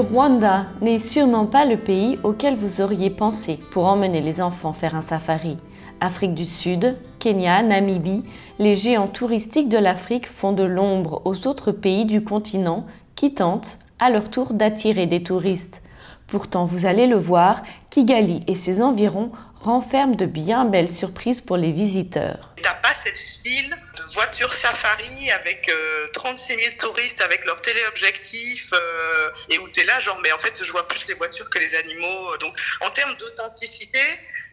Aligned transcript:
Rwanda 0.00 0.64
n'est 0.80 0.98
sûrement 0.98 1.44
pas 1.44 1.66
le 1.66 1.76
pays 1.76 2.18
auquel 2.24 2.54
vous 2.54 2.80
auriez 2.80 3.10
pensé 3.10 3.58
pour 3.70 3.84
emmener 3.84 4.22
les 4.22 4.40
enfants 4.40 4.72
faire 4.72 4.94
un 4.94 5.02
safari. 5.02 5.58
Afrique 6.00 6.34
du 6.34 6.46
Sud, 6.46 6.96
Kenya, 7.18 7.62
Namibie, 7.62 8.24
les 8.58 8.76
géants 8.76 9.08
touristiques 9.08 9.68
de 9.68 9.76
l'Afrique 9.76 10.26
font 10.26 10.52
de 10.52 10.62
l'ombre 10.62 11.20
aux 11.26 11.46
autres 11.46 11.70
pays 11.70 12.06
du 12.06 12.24
continent 12.24 12.86
qui 13.14 13.34
tentent, 13.34 13.78
à 13.98 14.08
leur 14.08 14.30
tour, 14.30 14.54
d'attirer 14.54 15.06
des 15.06 15.22
touristes. 15.22 15.82
Pourtant, 16.26 16.64
vous 16.64 16.86
allez 16.86 17.06
le 17.06 17.18
voir, 17.18 17.62
Kigali 17.90 18.42
et 18.46 18.56
ses 18.56 18.80
environs 18.80 19.30
renferment 19.60 20.14
de 20.14 20.26
bien 20.26 20.64
belles 20.64 20.90
surprises 20.90 21.40
pour 21.40 21.56
les 21.56 21.72
visiteurs. 21.72 22.50
T'as 22.62 22.74
pas 22.74 22.94
cette 22.94 23.18
file 23.18 23.76
de 23.96 24.14
voitures 24.14 24.52
safari 24.52 25.30
avec 25.30 25.70
36 26.14 26.56
000 26.56 26.60
touristes 26.78 27.20
avec 27.20 27.44
leurs 27.44 27.60
téléobjectifs 27.60 28.72
euh, 28.72 29.30
et 29.50 29.58
où 29.58 29.68
t'es 29.68 29.84
là 29.84 29.98
genre 29.98 30.18
mais 30.22 30.32
en 30.32 30.38
fait 30.38 30.62
je 30.64 30.72
vois 30.72 30.88
plus 30.88 31.06
les 31.08 31.14
voitures 31.14 31.48
que 31.50 31.58
les 31.58 31.74
animaux. 31.74 32.36
Donc 32.38 32.54
en 32.80 32.90
termes 32.90 33.16
d'authenticité, 33.16 34.00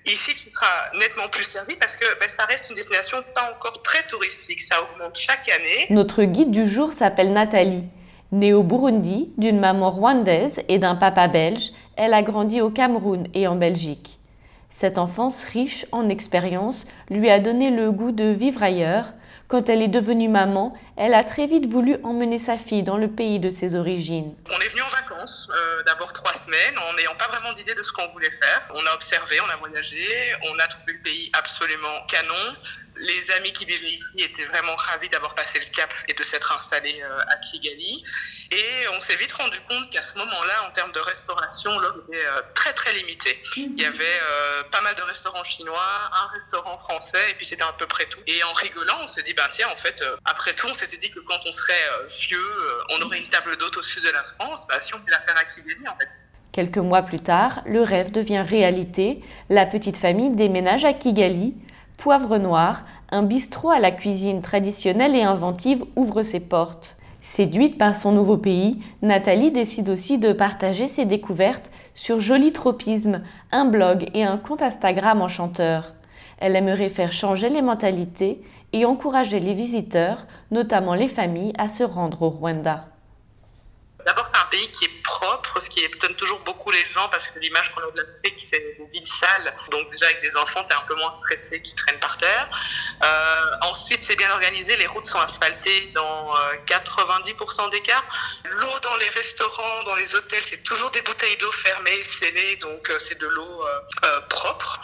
Ici, 0.07 0.31
tu 0.35 0.49
seras 0.49 0.97
nettement 0.97 1.27
plus 1.27 1.43
servi 1.43 1.75
parce 1.75 1.97
que 1.97 2.05
ben, 2.19 2.29
ça 2.29 2.45
reste 2.45 2.69
une 2.69 2.77
destination 2.77 3.17
pas 3.35 3.53
encore 3.53 3.81
très 3.81 4.03
touristique. 4.07 4.61
Ça 4.61 4.75
augmente 4.81 5.17
chaque 5.17 5.49
année. 5.49 5.85
Notre 5.89 6.23
guide 6.23 6.49
du 6.49 6.65
jour 6.65 6.93
s'appelle 6.93 7.33
Nathalie. 7.33 7.83
Née 8.31 8.53
au 8.53 8.63
Burundi, 8.63 9.29
d'une 9.37 9.59
maman 9.59 9.91
rwandaise 9.91 10.61
et 10.69 10.79
d'un 10.79 10.95
papa 10.95 11.27
belge, 11.27 11.71
elle 11.97 12.13
a 12.13 12.21
grandi 12.21 12.61
au 12.61 12.69
Cameroun 12.69 13.27
et 13.33 13.47
en 13.47 13.55
Belgique. 13.57 14.16
Cette 14.79 14.99
enfance 14.99 15.43
riche 15.43 15.87
en 15.91 16.07
expériences 16.07 16.85
lui 17.09 17.31
a 17.31 17.39
donné 17.39 17.71
le 17.71 17.91
goût 17.91 18.11
de 18.11 18.25
vivre 18.25 18.61
ailleurs. 18.61 19.07
Quand 19.47 19.69
elle 19.69 19.81
est 19.81 19.87
devenue 19.87 20.29
maman, 20.29 20.77
elle 20.97 21.15
a 21.15 21.23
très 21.23 21.47
vite 21.47 21.65
voulu 21.65 21.97
emmener 22.03 22.37
sa 22.37 22.59
fille 22.59 22.83
dans 22.83 22.97
le 22.97 23.07
pays 23.07 23.39
de 23.39 23.49
ses 23.49 23.73
origines. 23.73 24.35
On 24.45 24.59
est 24.59 24.67
venu 24.67 24.83
en 24.83 24.87
vacances, 24.89 25.49
euh, 25.49 25.83
d'abord 25.87 26.13
trois 26.13 26.33
semaines, 26.33 26.77
en 26.77 26.93
n'ayant 26.95 27.15
pas 27.17 27.27
vraiment 27.27 27.53
d'idée 27.53 27.73
de 27.73 27.81
ce 27.81 27.91
qu'on 27.91 28.07
voulait 28.09 28.29
faire. 28.29 28.71
On 28.75 28.85
a 28.85 28.93
observé, 28.93 29.37
on 29.41 29.49
a 29.49 29.55
voyagé, 29.55 30.05
on 30.51 30.59
a 30.59 30.67
trouvé 30.67 30.93
le 30.93 31.01
pays 31.01 31.31
absolument 31.33 32.05
canon. 32.07 32.55
Les 32.99 33.31
amis 33.31 33.51
qui 33.53 33.65
vivaient 33.65 33.89
ici 33.89 34.21
étaient 34.21 34.45
vraiment 34.45 34.75
ravis 34.75 35.09
d'avoir 35.09 35.35
passé 35.35 35.59
le 35.59 35.65
cap 35.75 35.93
et 36.07 36.13
de 36.13 36.23
s'être 36.23 36.51
installés 36.51 37.01
euh, 37.01 37.19
à 37.27 37.35
Kigali. 37.37 38.03
Et 38.51 38.87
on 38.95 39.01
s'est 39.01 39.15
vite 39.15 39.31
rendu 39.33 39.59
compte 39.67 39.89
qu'à 39.91 40.01
ce 40.01 40.17
moment-là, 40.17 40.67
en 40.67 40.71
termes 40.71 40.91
de 40.91 40.99
restauration, 40.99 41.77
l'offre 41.79 41.99
était 42.07 42.25
euh, 42.25 42.41
très 42.53 42.73
très 42.73 42.93
limitée. 42.93 43.37
Il 43.55 43.79
y 43.79 43.85
avait 43.85 44.03
euh, 44.03 44.63
pas 44.71 44.81
mal 44.81 44.95
de 44.95 45.01
restaurants 45.01 45.43
chinois, 45.43 46.09
un 46.11 46.27
restaurant 46.33 46.77
français, 46.77 47.31
et 47.31 47.33
puis 47.35 47.45
c'était 47.45 47.63
à 47.63 47.73
peu 47.73 47.87
près 47.87 48.05
tout. 48.05 48.19
Et 48.27 48.43
en 48.43 48.53
rigolant, 48.53 48.97
on 49.01 49.07
s'est 49.07 49.23
dit, 49.23 49.33
bah 49.33 49.47
tiens, 49.49 49.67
en 49.71 49.75
fait, 49.75 50.03
après 50.25 50.53
tout, 50.53 50.67
on 50.69 50.73
s'était 50.73 50.97
dit 50.97 51.11
que 51.11 51.19
quand 51.19 51.39
on 51.45 51.51
serait 51.51 51.73
vieux, 52.09 52.83
on 52.89 53.01
aurait 53.01 53.19
une 53.19 53.29
table 53.29 53.57
d'hôte 53.57 53.77
au 53.77 53.81
sud 53.81 54.03
de 54.03 54.09
la 54.09 54.23
France. 54.23 54.65
Bah, 54.67 54.79
si 54.79 54.93
on 54.93 54.99
fait 54.99 55.11
la 55.11 55.19
faire 55.19 55.37
à 55.37 55.43
Kigali, 55.43 55.87
en 55.87 55.97
fait. 55.97 56.07
Quelques 56.51 56.77
mois 56.77 57.03
plus 57.03 57.19
tard, 57.19 57.61
le 57.67 57.83
rêve 57.83 58.11
devient 58.11 58.43
réalité. 58.47 59.21
La 59.49 59.65
petite 59.67 59.97
famille 59.97 60.31
déménage 60.31 60.85
à 60.85 60.93
Kigali 60.93 61.53
Poivre 61.97 62.37
Noir, 62.37 62.85
un 63.09 63.23
bistrot 63.23 63.71
à 63.71 63.79
la 63.79 63.89
cuisine 63.89 64.43
traditionnelle 64.43 65.15
et 65.15 65.23
inventive 65.23 65.83
ouvre 65.95 66.21
ses 66.21 66.39
portes. 66.39 66.95
Séduite 67.23 67.79
par 67.79 67.95
son 67.95 68.11
nouveau 68.11 68.37
pays, 68.37 68.79
Nathalie 69.01 69.49
décide 69.49 69.89
aussi 69.89 70.19
de 70.19 70.31
partager 70.31 70.87
ses 70.87 71.05
découvertes 71.05 71.71
sur 71.95 72.19
Joli 72.19 72.51
Tropisme, 72.51 73.23
un 73.51 73.65
blog 73.65 74.09
et 74.13 74.23
un 74.23 74.37
compte 74.37 74.61
Instagram 74.61 75.23
enchanteur. 75.23 75.93
Elle 76.37 76.55
aimerait 76.55 76.89
faire 76.89 77.11
changer 77.11 77.49
les 77.49 77.63
mentalités 77.63 78.41
et 78.73 78.85
encourager 78.85 79.39
les 79.39 79.55
visiteurs, 79.55 80.27
notamment 80.51 80.93
les 80.93 81.07
familles, 81.07 81.53
à 81.57 81.67
se 81.67 81.83
rendre 81.83 82.21
au 82.21 82.29
Rwanda. 82.29 82.85
D'abord, 84.07 84.25
c'est 84.25 84.37
un 84.37 84.45
pays 84.45 84.71
qui 84.71 84.85
est 84.85 85.03
propre, 85.03 85.59
ce 85.59 85.69
qui 85.69 85.81
étonne 85.81 86.15
toujours 86.15 86.39
beaucoup 86.39 86.71
les 86.71 86.87
gens 86.87 87.09
parce 87.09 87.27
que 87.27 87.39
l'image 87.39 87.75
qu'on 87.75 87.81
a 87.81 87.91
de 87.91 87.97
l'Afrique, 87.97 88.39
c'est 88.39 88.57
des 88.57 88.87
villes 88.93 89.05
sales. 89.05 89.53
Donc, 89.69 89.89
déjà, 89.89 90.05
avec 90.05 90.21
des 90.21 90.37
enfants, 90.37 90.63
tu 90.63 90.71
es 90.71 90.77
un 90.77 90.85
peu 90.87 90.95
moins 90.95 91.11
stressé 91.11 91.61
qu'ils 91.61 91.75
traînent 91.75 91.99
par 91.99 92.15
terre. 92.15 92.49
Euh, 93.03 93.51
ensuite, 93.63 94.01
c'est 94.01 94.15
bien 94.15 94.31
organisé. 94.31 94.77
Les 94.77 94.87
routes 94.87 95.03
sont 95.03 95.19
asphaltées 95.19 95.87
dans 95.87 96.33
90% 96.65 97.65
euh, 97.65 97.69
des 97.69 97.81
cas. 97.81 98.01
L'eau 98.45 98.79
dans 98.81 98.95
les 98.95 99.09
restaurants, 99.09 99.83
dans 99.83 99.95
les 99.95 100.15
hôtels, 100.15 100.45
c'est 100.45 100.63
toujours 100.63 100.89
des 100.91 101.01
bouteilles 101.01 101.35
d'eau 101.35 101.51
fermées, 101.51 102.01
scellées. 102.05 102.55
Donc, 102.55 102.89
euh, 102.89 102.99
c'est 102.99 103.19
de 103.19 103.27
l'eau 103.27 103.65
propre. 104.29 104.79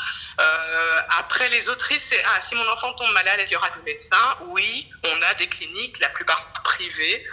après, 1.18 1.48
les 1.48 1.70
autres 1.70 1.86
risques, 1.86 2.08
c'est 2.10 2.24
ah, 2.26 2.42
si 2.42 2.56
mon 2.56 2.68
enfant 2.68 2.92
tombe 2.96 3.14
malade, 3.14 3.40
il 3.46 3.52
y 3.54 3.56
aura 3.56 3.70
des 3.70 3.84
médecins. 3.84 4.38
Oui, 4.48 4.90
on 5.06 5.22
a 5.22 5.34
des 5.36 5.48
cliniques, 5.48 6.00
la 6.00 6.10
plupart 6.10 6.52
privées. 6.64 7.26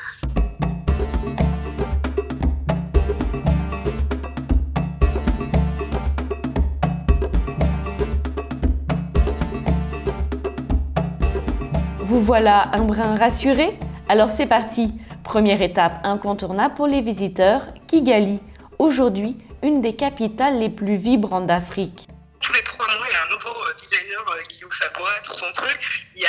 Vous 12.11 12.21
voilà 12.21 12.65
un 12.73 12.83
brin 12.83 13.15
rassuré? 13.15 13.79
Alors 14.09 14.31
c'est 14.31 14.47
parti. 14.47 14.93
Première 15.23 15.63
étape 15.63 16.01
incontournable 16.03 16.75
pour 16.75 16.89
les 16.89 17.03
visiteurs, 17.03 17.63
Kigali, 17.87 18.41
aujourd'hui 18.81 19.37
une 19.63 19.81
des 19.81 19.95
capitales 19.95 20.59
les 20.59 20.71
plus 20.71 20.97
vibrantes 20.97 21.47
d'Afrique. 21.47 22.09
Designer 23.79 24.25
euh, 24.29 24.43
qui 24.49 24.65
ouvre 24.65 24.75
sa 24.75 24.89
boîte 24.99 25.29
ou 25.31 25.35
son 25.35 25.53
truc. 25.55 25.79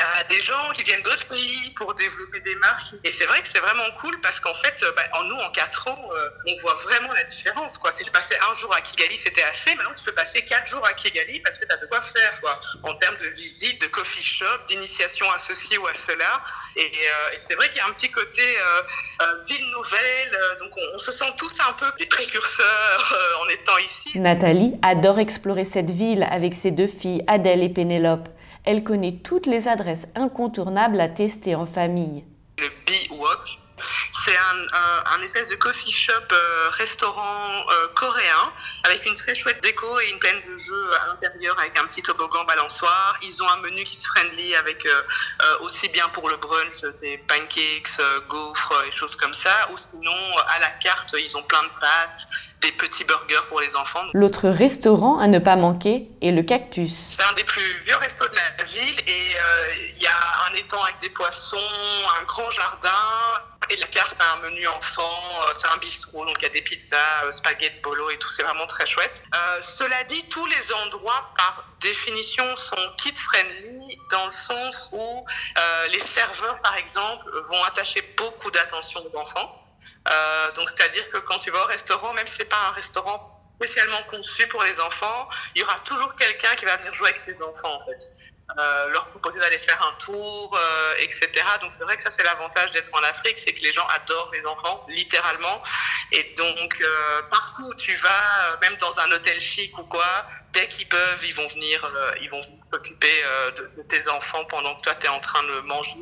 Il 0.02 0.34
y 0.34 0.36
a 0.36 0.40
des 0.40 0.46
gens 0.46 0.70
qui 0.76 0.84
viennent 0.84 1.04
d'autres 1.04 1.28
pays 1.28 1.70
pour 1.78 1.94
développer 1.94 2.40
des 2.40 2.56
marques. 2.56 2.96
Et 3.04 3.14
c'est 3.20 3.26
vrai 3.26 3.42
que 3.42 3.48
c'est 3.54 3.60
vraiment 3.60 3.90
cool 4.00 4.20
parce 4.22 4.40
qu'en 4.40 4.56
fait, 4.56 4.74
euh, 4.82 4.92
bah, 4.96 5.04
en 5.14 5.24
nous, 5.26 5.36
en 5.36 5.52
quatre 5.52 5.88
ans, 5.88 6.10
euh, 6.12 6.30
on 6.48 6.56
voit 6.62 6.74
vraiment 6.86 7.14
la 7.14 7.24
différence. 7.24 7.78
Quoi. 7.78 7.92
Si 7.92 8.04
tu 8.04 8.12
passais 8.12 8.38
un 8.52 8.56
jour 8.56 8.74
à 8.74 8.82
Kigali, 8.82 9.16
c'était 9.18 9.44
assez. 9.44 9.76
Maintenant, 9.76 9.94
tu 9.94 10.04
peux 10.04 10.14
passer 10.14 10.44
quatre 10.44 10.68
jours 10.68 10.84
à 10.88 10.94
Kigali 10.94 11.40
parce 11.42 11.60
que 11.60 11.66
tu 11.66 11.72
as 11.72 11.78
de 11.78 11.86
quoi 11.86 12.02
faire 12.02 12.42
en 12.84 12.96
termes 12.96 13.18
de 13.18 13.28
visite, 13.28 13.80
de 13.82 13.88
coffee 13.88 14.24
shop, 14.24 14.46
d'initiation 14.68 15.32
à 15.32 15.38
ceci 15.38 15.78
ou 15.78 15.86
à 15.86 15.94
cela. 15.94 16.42
Et, 16.76 16.92
c'est 17.38 17.56
vrai 17.56 17.68
qu'il 17.70 17.78
y 17.78 17.82
a 17.82 17.88
un 17.88 17.94
petit 17.94 18.12
côté 18.12 18.42
ville 19.48 19.66
nouvelle. 19.72 20.38
donc, 20.60 20.72
on, 20.78 20.96
on, 20.96 20.98
se 20.98 21.12
sent 21.12 21.32
tous 21.38 21.60
un 21.68 21.74
peu 21.74 21.92
des 22.00 22.06
précurseurs 22.06 23.18
en 23.42 23.50
étant 23.50 23.78
ici. 23.78 24.18
Nathalie 24.18 24.74
adore 24.82 25.20
explorer 25.20 25.66
cette 25.66 25.92
ville 25.92 26.24
avec 26.30 26.54
ses 26.54 26.72
deux 26.72 26.88
filles, 26.88 27.24
Adèle 27.28 27.64
et 27.64 27.70
Pénélope. 27.70 28.30
Elle 28.64 28.84
connaît 28.84 29.20
toutes 29.24 29.48
les 29.48 29.68
adresses 29.68 30.08
incontournables 30.16 31.00
à 31.02 31.10
tester 31.10 31.56
en 31.56 31.66
famille. 31.66 32.24
Le 32.60 32.70
B-Walk, 32.70 33.60
c'est 34.26 34.38
un, 34.38 35.22
espèce 35.24 35.48
de 35.50 35.56
coffee 35.56 35.92
shop 35.92 36.14
euh, 36.32 36.70
restaurant 36.72 37.66
euh, 37.70 37.88
coréen 37.96 38.54
avec 38.84 39.06
une 39.06 39.14
très 39.14 39.36
chouette 39.36 39.62
déco 39.62 40.00
et 40.00 40.10
une 40.10 40.20
plaine 40.20 40.42
de 40.48 40.58
jeux 40.58 40.94
à 41.02 41.08
l'intérieur 41.08 41.58
avec 41.60 41.78
un 41.80 41.86
petit 41.86 42.02
toboggan 42.02 42.44
balançoire. 42.46 43.18
Ils 43.22 43.42
ont 43.42 43.50
un 43.50 43.58
menu 43.58 43.84
qui 43.84 44.00
se 44.00 44.08
friendly 44.08 44.56
avec 44.56 44.86
euh, 44.86 45.02
aussi 45.62 45.90
bien 45.90 46.08
pour 46.10 46.30
le 46.30 46.38
brunch, 46.38 46.84
c'est 46.92 47.18
pancakes, 47.28 48.02
gaufres 48.28 48.84
et 48.88 48.92
choses 48.92 49.16
comme 49.16 49.34
ça. 49.34 49.70
Ou 49.74 49.78
sinon, 49.78 50.38
à 50.50 50.60
la 50.60 50.70
carte, 50.70 51.16
ils 51.18 51.38
ont 51.38 51.44
plein 51.44 51.64
de 51.64 51.80
pâtes, 51.80 52.28
des 52.62 52.72
petits 52.74 53.04
burgers 53.04 53.48
pour 53.50 53.62
les 53.62 53.76
enfants. 53.76 54.04
L'autre 54.14 54.50
restaurant 54.50 55.20
à 55.20 55.28
ne 55.28 55.40
pas 55.40 55.56
manquer 55.56 56.10
est 56.22 56.32
le 56.32 56.44
Cactus. 56.44 56.94
C'est 56.94 57.24
un 57.24 57.34
des 57.34 57.44
plus 57.44 57.82
vieux 57.84 57.96
restos 57.98 58.28
de 58.28 58.36
la 58.36 58.64
ville 58.64 59.00
et 59.08 59.36
il 59.96 60.02
y 60.02 60.08
a 60.08 60.50
un 60.50 60.56
étang 60.56 60.82
avec 60.84 61.00
des 61.02 61.10
poissons, 61.10 61.58
un 61.58 62.24
grand 62.26 62.50
jardin 62.52 62.90
et 63.72 63.76
la 63.78 63.88
carte 63.88 64.20
a 64.20 64.34
un 64.34 64.50
menu 64.50 64.68
enfant, 64.68 65.02
euh, 65.44 65.52
c'est 65.54 65.68
un 65.68 65.78
bistrot, 65.78 66.26
donc 66.26 66.36
il 66.40 66.44
y 66.44 66.46
a 66.46 66.50
des 66.50 66.62
pizzas, 66.62 67.24
euh, 67.24 67.32
spaghetti, 67.32 67.80
bolo 67.82 68.10
et 68.10 68.18
tout, 68.18 68.30
c'est 68.30 68.44
vraiment 68.44 68.66
très 68.66 68.86
chouette. 68.86 69.24
Euh, 69.34 69.62
cela 69.62 70.04
dit, 70.06 70.24
tous 70.30 70.46
les 70.46 70.74
endroits, 70.74 71.32
par 71.38 71.64
définition, 71.80 72.56
sont 72.56 72.76
kid-friendly 72.98 73.98
dans 74.12 74.26
le 74.26 74.32
sens 74.32 74.90
où 74.92 75.26
les 75.92 76.00
serveurs, 76.00 76.60
par 76.62 76.76
exemple, 76.76 77.26
vont 77.46 77.64
attacher 77.64 78.02
beaucoup 78.18 78.52
d'attention 78.52 79.00
aux 79.00 79.18
enfants. 79.18 79.61
Donc, 80.56 80.70
c'est-à-dire 80.70 81.10
que 81.10 81.18
quand 81.18 81.40
tu 81.40 81.52
vas 81.52 81.64
au 81.64 81.68
restaurant, 81.68 82.14
même 82.14 82.28
si 82.28 82.38
c'est 82.38 82.50
pas 82.50 82.68
un 82.70 82.72
restaurant 82.72 83.40
spécialement 83.58 84.02
conçu 84.10 84.48
pour 84.48 84.64
les 84.64 84.80
enfants, 84.80 85.30
il 85.56 85.62
y 85.62 85.64
aura 85.64 85.80
toujours 85.80 86.16
quelqu'un 86.16 86.56
qui 86.56 86.66
va 86.66 86.78
venir 86.78 86.94
jouer 86.94 87.10
avec 87.10 87.22
tes 87.22 87.42
enfants, 87.42 87.76
en 87.76 87.80
fait. 87.80 88.10
Euh, 88.60 88.90
leur 88.90 89.08
proposer 89.08 89.40
d'aller 89.40 89.58
faire 89.58 89.82
un 89.82 89.94
tour, 89.94 90.58
euh, 90.58 90.94
etc. 91.00 91.30
Donc 91.62 91.74
c'est 91.74 91.86
vrai 91.86 91.96
que 91.96 92.04
ça 92.04 92.12
c'est 92.12 92.24
l'avantage 92.24 92.72
d'être 92.72 92.94
en 92.94 93.02
Afrique, 93.04 93.38
c'est 93.38 93.54
que 93.54 93.62
les 93.62 93.72
gens 93.72 93.86
adorent 93.88 94.30
les 94.34 94.46
enfants, 94.46 94.86
littéralement. 94.90 95.64
Et 96.12 96.34
donc 96.38 96.82
euh, 96.82 97.22
partout 97.30 97.64
où 97.64 97.74
tu 97.76 97.96
vas, 97.96 98.58
même 98.62 98.76
dans 98.78 99.00
un 99.00 99.10
hôtel 99.12 99.40
chic 99.40 99.78
ou 99.78 99.84
quoi, 99.84 100.26
dès 100.52 100.68
qu'ils 100.68 100.90
peuvent, 100.90 101.24
ils 101.24 101.34
vont 101.34 101.48
venir, 101.48 101.90
ils 102.22 102.30
vont 102.30 102.42
s'occuper 102.72 103.08
de, 103.58 103.84
tes 103.84 104.10
enfants 104.10 104.44
pendant 104.50 104.76
que 104.76 104.82
toi 104.82 104.94
tu 105.00 105.06
es 105.06 105.10
en 105.10 105.20
train 105.20 105.44
de 105.44 105.68
manger. 105.68 105.98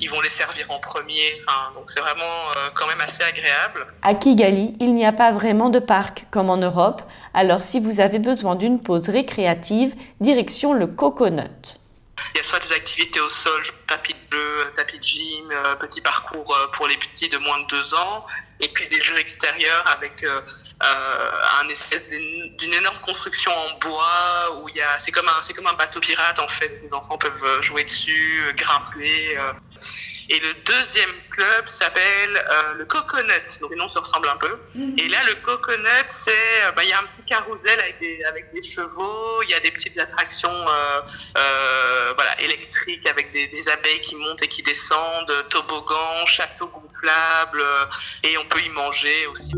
Ils 0.00 0.08
vont 0.08 0.20
les 0.20 0.30
servir 0.30 0.70
en 0.70 0.78
premier. 0.78 1.36
Enfin, 1.40 1.72
donc 1.74 1.90
c'est 1.90 2.00
vraiment 2.00 2.52
quand 2.74 2.86
même 2.86 3.00
assez 3.00 3.22
agréable. 3.22 3.86
À 4.02 4.14
Kigali, 4.14 4.76
il 4.80 4.94
n'y 4.94 5.06
a 5.06 5.12
pas 5.12 5.32
vraiment 5.32 5.70
de 5.70 5.78
parc 5.78 6.26
comme 6.30 6.50
en 6.50 6.56
Europe. 6.56 7.02
Alors 7.34 7.62
si 7.62 7.80
vous 7.80 8.00
avez 8.00 8.18
besoin 8.18 8.54
d'une 8.54 8.82
pause 8.82 9.08
récréative, 9.08 9.94
direction 10.20 10.72
le 10.72 10.86
Coconut. 10.86 11.78
Il 12.34 12.38
y 12.38 12.40
a 12.40 12.44
soit 12.44 12.60
des 12.60 12.74
activités 12.74 13.20
au 13.20 13.28
sol, 13.30 13.62
tapis 13.86 14.14
de 14.14 14.36
jeu, 14.36 14.72
tapis 14.76 14.98
de 14.98 15.02
gym, 15.02 15.52
petit 15.80 16.00
parcours 16.00 16.54
pour 16.74 16.86
les 16.86 16.96
petits 16.96 17.28
de 17.28 17.38
moins 17.38 17.60
de 17.60 17.66
deux 17.66 17.94
ans, 17.94 18.26
et 18.60 18.68
puis 18.68 18.86
des 18.88 19.00
jeux 19.00 19.18
extérieurs 19.18 19.84
avec 19.86 20.24
un 21.60 21.68
espèce 21.68 22.08
d'une 22.08 22.74
énorme 22.74 23.00
construction 23.00 23.52
en 23.52 23.78
bois 23.78 24.60
où 24.60 24.68
il 24.68 24.76
y 24.76 24.80
a, 24.80 24.98
c'est 24.98 25.12
comme 25.12 25.28
un, 25.28 25.42
c'est 25.42 25.54
comme 25.54 25.66
un 25.66 25.74
bateau 25.74 26.00
pirate 26.00 26.38
en 26.38 26.48
fait. 26.48 26.80
Les 26.82 26.94
enfants 26.94 27.18
peuvent 27.18 27.62
jouer 27.62 27.84
dessus, 27.84 28.42
grimper. 28.56 29.38
Et 30.28 30.40
le 30.40 30.52
deuxième 30.64 31.10
club 31.30 31.68
s'appelle 31.68 32.36
euh, 32.36 32.74
le 32.74 32.84
Coconut, 32.84 33.60
donc 33.60 33.70
les 33.70 33.76
noms 33.76 33.86
se 33.86 33.98
ressemblent 33.98 34.28
un 34.28 34.36
peu. 34.36 34.58
Mhm. 34.74 34.96
Et 34.98 35.08
là, 35.08 35.18
le 35.24 35.36
Coconut, 35.36 36.08
c'est, 36.08 36.32
euh, 36.64 36.72
bah, 36.72 36.82
il 36.82 36.90
y 36.90 36.92
a 36.92 36.98
un 36.98 37.04
petit 37.04 37.24
carrousel 37.24 37.78
avec 37.78 37.98
des, 37.98 38.24
avec 38.24 38.50
des 38.52 38.60
chevaux, 38.60 39.42
il 39.44 39.50
y 39.50 39.54
a 39.54 39.60
des 39.60 39.70
petites 39.70 39.98
attractions 39.98 40.50
euh, 40.50 41.00
euh 41.36 42.12
voilà, 42.16 42.40
électriques 42.40 43.06
avec 43.06 43.30
des, 43.30 43.46
des, 43.46 43.68
abeilles 43.68 44.00
qui 44.00 44.16
montent 44.16 44.42
et 44.42 44.48
qui 44.48 44.62
descendent, 44.62 45.32
toboggan, 45.48 46.26
château 46.26 46.68
gonflable, 46.68 47.62
et 48.24 48.36
on 48.38 48.46
peut 48.46 48.60
y 48.60 48.70
manger 48.70 49.26
aussi. 49.26 49.52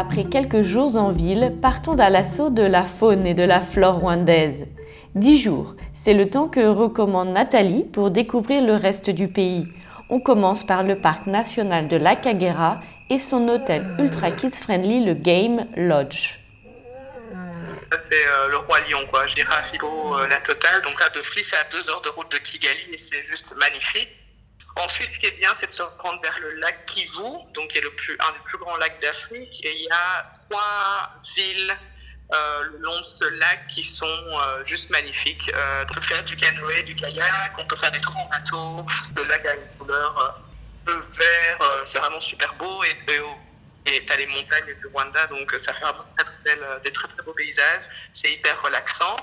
Après 0.00 0.22
quelques 0.22 0.62
jours 0.62 0.94
en 0.94 1.10
ville, 1.10 1.56
partons 1.60 1.98
à 1.98 2.08
l'assaut 2.08 2.50
de 2.50 2.62
la 2.62 2.84
faune 2.84 3.26
et 3.26 3.34
de 3.34 3.42
la 3.42 3.60
flore 3.60 3.96
rwandaise. 3.98 4.68
Dix 5.16 5.38
jours, 5.38 5.74
c'est 5.92 6.14
le 6.14 6.30
temps 6.30 6.46
que 6.46 6.64
recommande 6.68 7.30
Nathalie 7.30 7.82
pour 7.82 8.12
découvrir 8.12 8.62
le 8.62 8.74
reste 8.74 9.10
du 9.10 9.26
pays. 9.26 9.66
On 10.08 10.20
commence 10.20 10.64
par 10.64 10.84
le 10.84 11.00
parc 11.00 11.26
national 11.26 11.88
de 11.88 11.96
la 11.96 12.14
Kagera 12.14 12.80
et 13.10 13.18
son 13.18 13.48
hôtel 13.48 13.88
ultra 13.98 14.30
kids 14.30 14.52
friendly, 14.52 15.04
le 15.04 15.14
Game 15.14 15.66
Lodge. 15.76 16.38
c'est 17.90 18.14
euh, 18.14 18.50
le 18.50 18.58
roi 18.58 18.78
lion, 18.88 19.04
quoi. 19.10 19.26
Girafico, 19.26 20.14
euh, 20.14 20.28
la 20.28 20.36
totale. 20.36 20.80
Donc 20.82 21.00
là, 21.00 21.08
de 21.08 21.22
Fli, 21.22 21.42
c'est 21.42 21.56
à 21.56 21.64
deux 21.72 21.90
heures 21.90 22.02
de 22.02 22.10
route 22.10 22.30
de 22.30 22.38
Kigali 22.38 22.92
et 22.92 23.00
c'est 23.10 23.24
juste 23.24 23.52
magnifique. 23.56 24.17
Ensuite, 24.78 25.12
ce 25.12 25.18
qui 25.18 25.26
est 25.26 25.38
bien, 25.38 25.52
c'est 25.60 25.66
de 25.66 25.72
se 25.72 25.82
rendre 25.82 26.20
vers 26.22 26.38
le 26.40 26.52
lac 26.54 26.86
Kivu, 26.86 27.52
donc 27.54 27.68
qui 27.70 27.78
est 27.78 27.82
le 27.82 27.92
plus, 27.94 28.16
un 28.20 28.32
des 28.32 28.38
plus 28.44 28.58
grands 28.58 28.76
lacs 28.76 29.00
d'Afrique. 29.02 29.64
Et 29.64 29.76
il 29.76 29.82
y 29.82 29.90
a 29.90 30.32
trois 30.48 31.10
villes 31.36 31.76
euh, 32.32 32.62
le 32.62 32.78
long 32.78 32.98
de 32.98 33.04
ce 33.04 33.24
lac 33.24 33.66
qui 33.68 33.82
sont 33.82 34.06
euh, 34.06 34.62
juste 34.62 34.90
magnifiques. 34.90 35.50
Euh, 35.54 35.84
on 35.88 35.94
peut 35.94 36.00
faire 36.00 36.24
du 36.24 36.36
canoë, 36.36 36.84
du 36.84 36.94
kayak, 36.94 37.52
on 37.58 37.66
peut 37.66 37.76
faire 37.76 37.90
des 37.90 38.00
tours 38.00 38.16
en 38.18 38.28
bateau. 38.28 38.86
Le 39.16 39.24
lac 39.24 39.44
a 39.46 39.54
une 39.54 39.78
couleur 39.78 40.42
bleu 40.84 41.04
vert, 41.18 41.86
c'est 41.90 41.98
vraiment 41.98 42.20
super 42.20 42.54
beau. 42.54 42.84
Et, 42.84 43.12
et 43.12 43.20
et 43.94 44.04
tu 44.04 44.12
as 44.12 44.16
les 44.16 44.26
montagnes 44.26 44.74
du 44.74 44.86
Rwanda, 44.86 45.26
donc 45.28 45.52
ça 45.64 45.72
fait 45.74 45.84
un 45.84 45.92
très, 45.92 46.24
très 46.24 46.80
des 46.84 46.92
très 46.92 47.08
très 47.08 47.22
beaux 47.24 47.32
paysages. 47.32 47.84
C'est 48.14 48.32
hyper 48.32 48.60
relaxant. 48.62 49.16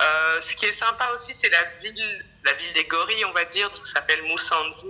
Euh, 0.00 0.40
ce 0.40 0.54
qui 0.56 0.66
est 0.66 0.72
sympa 0.72 1.10
aussi, 1.14 1.32
c'est 1.34 1.50
la 1.50 1.62
ville, 1.80 2.24
la 2.44 2.52
ville 2.54 2.72
des 2.72 2.84
gorilles, 2.84 3.24
on 3.24 3.32
va 3.32 3.44
dire, 3.44 3.72
qui 3.72 3.84
s'appelle 3.84 4.22
Moussanzi. 4.24 4.86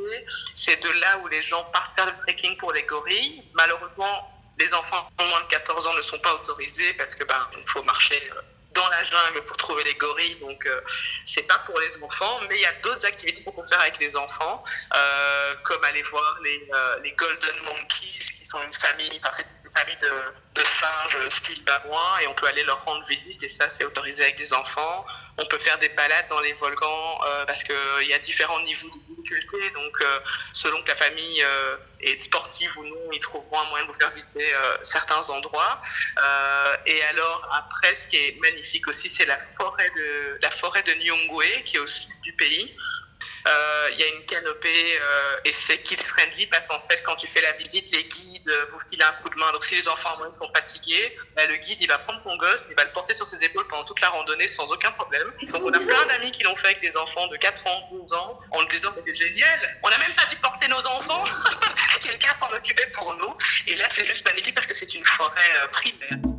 C'est 0.54 0.82
de 0.82 0.88
là 1.00 1.18
où 1.18 1.28
les 1.28 1.42
gens 1.42 1.64
partent 1.64 1.94
faire 1.96 2.06
le 2.06 2.16
trekking 2.16 2.56
pour 2.56 2.72
les 2.72 2.84
gorilles. 2.84 3.42
Malheureusement, 3.54 4.30
les 4.58 4.72
enfants 4.74 5.10
en 5.18 5.24
moins 5.26 5.40
de 5.42 5.48
14 5.48 5.86
ans 5.86 5.94
ne 5.94 6.02
sont 6.02 6.18
pas 6.18 6.34
autorisés 6.34 6.92
parce 6.94 7.14
que 7.14 7.24
ben 7.24 7.38
faut 7.66 7.82
marcher 7.82 8.22
euh, 8.36 8.40
dans 8.74 8.88
la 8.88 9.02
jungle 9.04 9.42
pour 9.44 9.56
trouver 9.56 9.84
les 9.84 9.94
gorilles, 9.94 10.36
donc 10.40 10.66
euh, 10.66 10.80
c'est 11.24 11.46
pas 11.46 11.58
pour 11.58 11.78
les 11.80 11.96
enfants, 12.02 12.40
mais 12.48 12.56
il 12.56 12.60
y 12.60 12.66
a 12.66 12.72
d'autres 12.82 13.06
activités 13.06 13.42
qu'on 13.42 13.52
peut 13.52 13.62
faire 13.62 13.80
avec 13.80 13.98
les 13.98 14.16
enfants, 14.16 14.64
euh, 14.94 15.54
comme 15.62 15.82
aller 15.84 16.02
voir 16.02 16.38
euh, 16.44 16.96
les, 17.02 17.12
Golden 17.12 17.56
Monkeys, 17.64 18.33
qui 18.44 18.50
sont 18.50 18.62
une 18.62 18.74
famille, 18.74 19.10
enfin 19.18 19.30
c'est 19.32 19.46
une 19.64 19.70
famille 19.70 19.96
de, 19.96 20.60
de 20.60 20.64
singes 20.64 21.28
style 21.30 21.64
babouin, 21.64 22.18
et 22.22 22.26
on 22.26 22.34
peut 22.34 22.46
aller 22.46 22.62
leur 22.64 22.84
rendre 22.84 23.04
visite, 23.06 23.42
et 23.42 23.48
ça 23.48 23.68
c'est 23.68 23.84
autorisé 23.84 24.22
avec 24.22 24.38
les 24.38 24.52
enfants. 24.52 25.06
On 25.36 25.46
peut 25.46 25.58
faire 25.58 25.78
des 25.78 25.88
balades 25.88 26.28
dans 26.28 26.40
les 26.40 26.52
volcans 26.52 27.18
parce 27.46 27.64
qu'il 27.64 28.06
y 28.06 28.12
a 28.12 28.18
différents 28.20 28.60
niveaux 28.60 28.88
de 28.88 29.14
difficulté, 29.16 29.70
donc 29.70 30.04
selon 30.52 30.80
que 30.82 30.88
la 30.88 30.94
famille 30.94 31.44
est 32.00 32.16
sportive 32.18 32.70
ou 32.78 32.84
non, 32.84 33.10
ils 33.12 33.18
trouveront 33.18 33.58
un 33.58 33.64
moyen 33.64 33.84
de 33.84 33.90
vous 33.90 33.98
faire 33.98 34.10
visiter 34.10 34.46
certains 34.82 35.28
endroits. 35.30 35.80
et 36.86 37.02
alors 37.10 37.48
après, 37.52 37.96
ce 37.96 38.06
qui 38.06 38.16
est 38.16 38.40
magnifique 38.42 38.86
aussi, 38.86 39.08
c'est 39.08 39.26
la 39.26 39.40
forêt 39.40 39.90
de 39.90 40.38
la 40.40 40.50
forêt 40.50 40.84
de 40.84 40.92
Nyungwe, 40.92 41.64
qui 41.64 41.76
est 41.76 41.80
au 41.80 41.86
sud 41.88 42.12
du 42.22 42.32
pays. 42.34 42.76
Euh, 43.46 43.88
il 43.92 44.00
y 44.00 44.02
a 44.02 44.08
une 44.08 44.24
canopée 44.24 44.98
euh, 44.98 45.36
et 45.44 45.52
c'est 45.52 45.76
kids 45.82 46.02
friendly 46.02 46.46
parce 46.46 46.66
qu'en 46.66 46.78
fait, 46.78 47.02
quand 47.02 47.16
tu 47.16 47.26
fais 47.26 47.42
la 47.42 47.52
visite, 47.52 47.94
les 47.94 48.04
guides 48.04 48.48
euh, 48.48 48.66
vous 48.70 48.80
filent 48.88 49.02
un 49.02 49.12
coup 49.22 49.28
de 49.28 49.36
main. 49.36 49.52
Donc, 49.52 49.64
si 49.64 49.74
les 49.74 49.86
enfants 49.86 50.16
moins 50.16 50.32
sont 50.32 50.50
fatigués, 50.54 51.14
bah, 51.36 51.44
le 51.46 51.56
guide 51.56 51.76
il 51.80 51.86
va 51.86 51.98
prendre 51.98 52.22
ton 52.22 52.36
gosse, 52.38 52.66
il 52.70 52.76
va 52.76 52.84
le 52.84 52.92
porter 52.92 53.12
sur 53.12 53.26
ses 53.26 53.44
épaules 53.44 53.66
pendant 53.68 53.84
toute 53.84 54.00
la 54.00 54.08
randonnée 54.08 54.48
sans 54.48 54.70
aucun 54.72 54.90
problème. 54.92 55.30
Donc, 55.52 55.62
on 55.62 55.72
a 55.72 55.78
plein 55.78 56.06
d'amis 56.06 56.30
qui 56.30 56.42
l'ont 56.42 56.56
fait 56.56 56.68
avec 56.68 56.80
des 56.80 56.96
enfants 56.96 57.26
de 57.26 57.36
4 57.36 57.66
ans, 57.66 57.88
12 57.92 58.12
ans, 58.14 58.40
en 58.50 58.62
nous 58.62 58.68
disant 58.68 58.90
c'est 59.06 59.14
génial, 59.14 59.78
on 59.82 59.90
n'a 59.90 59.98
même 59.98 60.14
pas 60.14 60.24
dû 60.26 60.36
porter 60.36 60.68
nos 60.68 60.86
enfants, 60.86 61.24
quelqu'un 62.02 62.32
s'en 62.32 62.50
occupait 62.50 62.90
pour 62.94 63.14
nous. 63.14 63.36
Et 63.66 63.76
là, 63.76 63.84
c'est 63.90 64.06
juste 64.06 64.24
magnifique 64.24 64.54
parce 64.54 64.66
que 64.66 64.74
c'est 64.74 64.94
une 64.94 65.04
forêt 65.04 65.68
primaire. 65.70 66.33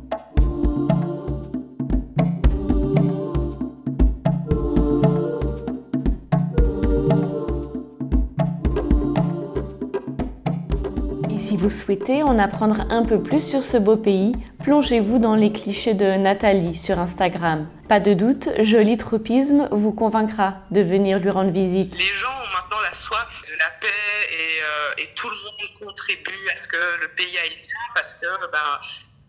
Vous 11.66 11.70
souhaitez 11.70 12.22
en 12.22 12.38
apprendre 12.38 12.86
un 12.90 13.04
peu 13.04 13.20
plus 13.20 13.44
sur 13.44 13.64
ce 13.64 13.76
beau 13.76 13.96
pays, 13.96 14.34
plongez-vous 14.62 15.18
dans 15.18 15.34
les 15.34 15.50
clichés 15.50 15.94
de 15.94 16.04
Nathalie 16.16 16.78
sur 16.78 17.00
Instagram. 17.00 17.68
Pas 17.88 17.98
de 17.98 18.14
doute, 18.14 18.50
joli 18.60 18.96
tropisme 18.96 19.68
vous 19.72 19.90
convaincra 19.90 20.58
de 20.70 20.80
venir 20.80 21.18
lui 21.18 21.28
rendre 21.28 21.50
visite. 21.50 21.98
Les 21.98 22.14
gens 22.14 22.30
ont 22.30 22.52
maintenant 22.54 22.80
la 22.84 22.94
soif 22.94 23.42
de 23.50 23.58
la 23.58 23.70
paix 23.80 23.88
et, 24.30 24.62
euh, 24.62 25.06
tout 25.16 25.28
le 25.28 25.34
monde 25.34 25.88
contribue 25.88 26.48
à 26.52 26.56
ce 26.56 26.68
que 26.68 27.00
le 27.00 27.08
pays 27.16 27.36
aille 27.36 27.58
bien 27.60 27.80
parce 27.96 28.14
que 28.14 28.26
ben, 28.52 28.80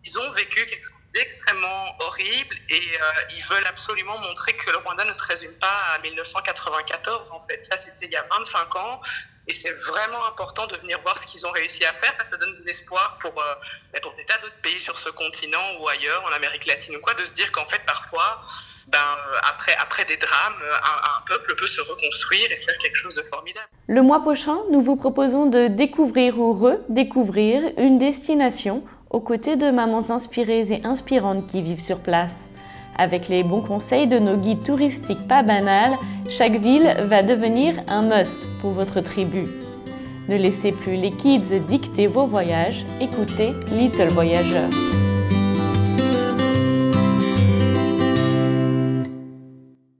ils 0.05 0.19
ont 0.19 0.29
vécu 0.29 0.63
quelque 0.67 0.83
chose 0.83 0.93
d'extrêmement 1.15 1.85
horrible 2.01 2.55
et 2.69 2.75
euh, 2.75 3.35
ils 3.35 3.43
veulent 3.45 3.65
absolument 3.67 4.19
montrer 4.19 4.53
que 4.53 4.69
le 4.69 4.77
Rwanda 4.77 5.05
ne 5.05 5.13
se 5.13 5.23
résume 5.23 5.53
pas 5.53 5.95
à 5.95 5.99
1994 6.03 7.31
en 7.31 7.39
fait. 7.41 7.65
Ça 7.65 7.77
c'était 7.77 8.05
il 8.05 8.11
y 8.11 8.15
a 8.15 8.25
25 8.29 8.75
ans 8.75 9.01
et 9.47 9.53
c'est 9.53 9.71
vraiment 9.71 10.25
important 10.27 10.67
de 10.67 10.75
venir 10.77 10.99
voir 11.01 11.17
ce 11.17 11.25
qu'ils 11.25 11.45
ont 11.47 11.51
réussi 11.51 11.85
à 11.85 11.93
faire, 11.93 12.13
ça 12.23 12.37
donne 12.37 12.53
de 12.59 12.63
l'espoir 12.65 13.17
pour, 13.21 13.31
euh, 13.31 13.53
ben, 13.93 14.01
pour 14.01 14.13
des 14.15 14.25
tas 14.25 14.37
d'autres 14.41 14.61
pays 14.61 14.79
sur 14.79 14.97
ce 14.97 15.09
continent 15.09 15.79
ou 15.79 15.87
ailleurs, 15.87 16.23
en 16.25 16.35
Amérique 16.35 16.65
latine 16.65 16.95
ou 16.95 16.99
quoi, 16.99 17.13
de 17.13 17.23
se 17.23 17.33
dire 17.33 17.51
qu'en 17.51 17.67
fait, 17.67 17.81
parfois, 17.85 18.41
ben, 18.87 18.97
euh, 18.99 19.37
après, 19.43 19.75
après 19.79 20.05
des 20.05 20.17
drames, 20.17 20.61
un, 20.61 21.17
un, 21.17 21.21
peuple 21.27 21.55
peut 21.55 21.67
se 21.67 21.81
reconstruire 21.81 22.51
et 22.51 22.57
faire 22.57 22.77
quelque 22.79 22.95
chose 22.95 23.15
de 23.15 23.23
formidable. 23.23 23.67
Le 23.87 24.01
mois 24.01 24.21
prochain, 24.21 24.57
nous 24.71 24.81
vous 24.81 24.95
proposons 24.95 25.45
de 25.45 25.67
découvrir 25.67 26.37
ou 26.39 26.53
redécouvrir 26.53 27.71
une 27.77 27.97
destination 27.97 28.83
aux 29.09 29.21
côtés 29.21 29.55
de 29.55 29.71
mamans 29.71 30.09
inspirées 30.11 30.73
et 30.73 30.85
inspirantes 30.85 31.47
qui 31.47 31.61
vivent 31.61 31.81
sur 31.81 32.01
place. 32.01 32.49
Avec 32.97 33.27
les 33.27 33.43
bons 33.43 33.61
conseils 33.61 34.07
de 34.07 34.17
nos 34.17 34.37
guides 34.37 34.63
touristiques 34.63 35.27
pas 35.27 35.43
banals, 35.43 35.95
chaque 36.29 36.59
ville 36.59 36.95
va 37.05 37.21
devenir 37.21 37.75
un 37.87 38.01
must 38.01 38.47
pour 38.59 38.71
votre 38.71 39.01
tribu. 39.01 39.47
Ne 40.27 40.35
laissez 40.35 40.71
plus 40.71 40.95
les 40.95 41.11
kids 41.11 41.59
dicter 41.69 42.07
vos 42.07 42.25
voyages, 42.25 42.85
écoutez 42.99 43.53
Little 43.71 44.09
Voyageur. 44.09 44.69